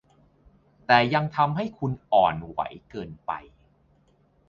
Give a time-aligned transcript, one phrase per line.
[0.85, 3.31] แต่ยังทำให้คุณอ่อนไหวเกินไป